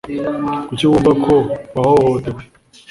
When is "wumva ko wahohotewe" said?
0.89-2.41